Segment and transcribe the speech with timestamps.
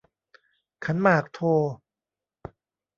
[0.83, 1.39] ขันหมากโท